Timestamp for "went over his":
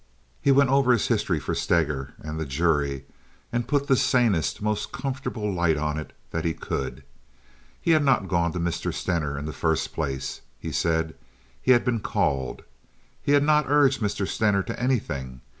0.51-1.09